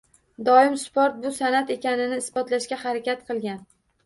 [0.45, 3.63] Doim sport bu san’at ekanini isbotlashga harakat qilgan.